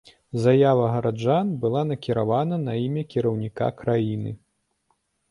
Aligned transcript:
Заява 0.43 0.85
гараджан 0.93 1.51
была 1.65 1.83
накіраваная 1.89 2.59
на 2.61 2.73
імя 2.85 3.03
кіраўніка 3.13 3.67
краіны. 3.83 4.31